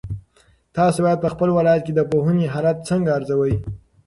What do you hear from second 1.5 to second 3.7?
ولایت کې د پوهنې حالت څنګه ارزوئ؟